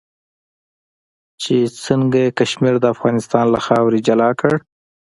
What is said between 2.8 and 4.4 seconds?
د افغانستان له خاورې جلا